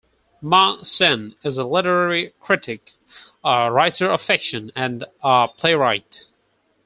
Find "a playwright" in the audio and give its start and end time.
5.23-6.23